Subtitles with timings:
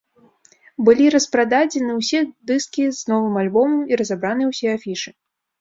[0.87, 2.19] Былі распрададзены ўсе
[2.53, 5.09] дыскі з новым альбомам і разабраны ўсе афішы.